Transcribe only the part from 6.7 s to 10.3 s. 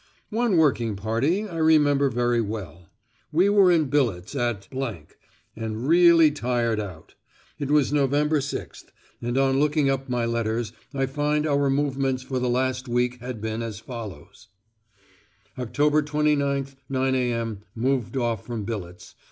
out. It was Nov. 6th, and on looking up my